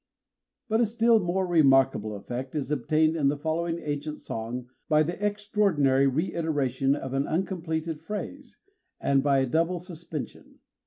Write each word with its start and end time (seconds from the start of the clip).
But 0.67 0.81
a 0.81 0.87
still 0.87 1.19
more 1.19 1.45
remarkable 1.45 2.15
effect 2.15 2.55
is 2.55 2.71
obtained 2.71 3.15
in 3.15 3.27
the 3.27 3.37
following 3.37 3.77
ancient 3.77 4.17
song 4.17 4.67
by 4.89 5.03
the 5.03 5.23
extraordinary 5.23 6.07
reiteration 6.07 6.95
of 6.95 7.13
an 7.13 7.27
uncompleted 7.27 8.01
phrase, 8.01 8.57
and 8.99 9.21
by 9.21 9.37
a 9.41 9.45
double 9.45 9.77
suspension. 9.77 10.57